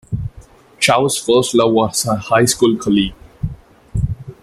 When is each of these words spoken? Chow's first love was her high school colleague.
Chow's 0.79 1.15
first 1.15 1.53
love 1.53 1.73
was 1.73 2.05
her 2.05 2.15
high 2.15 2.45
school 2.45 2.75
colleague. 2.75 3.13